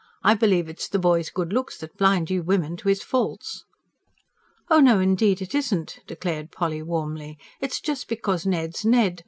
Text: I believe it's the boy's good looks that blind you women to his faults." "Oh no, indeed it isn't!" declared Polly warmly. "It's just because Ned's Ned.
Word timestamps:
I 0.23 0.33
believe 0.33 0.67
it's 0.67 0.87
the 0.87 0.97
boy's 0.97 1.29
good 1.29 1.53
looks 1.53 1.77
that 1.77 1.95
blind 1.95 2.31
you 2.31 2.41
women 2.41 2.75
to 2.77 2.89
his 2.89 3.03
faults." 3.03 3.65
"Oh 4.67 4.79
no, 4.79 4.99
indeed 4.99 5.43
it 5.43 5.53
isn't!" 5.53 5.99
declared 6.07 6.51
Polly 6.51 6.81
warmly. 6.81 7.37
"It's 7.59 7.79
just 7.79 8.07
because 8.07 8.43
Ned's 8.43 8.83
Ned. 8.83 9.19